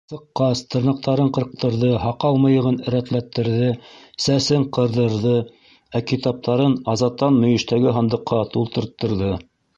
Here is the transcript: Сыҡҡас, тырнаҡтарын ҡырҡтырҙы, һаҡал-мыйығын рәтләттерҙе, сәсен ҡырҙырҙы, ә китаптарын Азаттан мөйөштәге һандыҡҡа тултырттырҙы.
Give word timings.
Сыҡҡас, 0.11 0.61
тырнаҡтарын 0.75 1.27
ҡырҡтырҙы, 1.37 1.91
һаҡал-мыйығын 2.05 2.79
рәтләттерҙе, 2.95 3.67
сәсен 4.25 4.65
ҡырҙырҙы, 4.79 5.35
ә 6.01 6.03
китаптарын 6.15 6.75
Азаттан 6.97 7.39
мөйөштәге 7.45 7.97
һандыҡҡа 8.01 8.43
тултырттырҙы. 8.57 9.33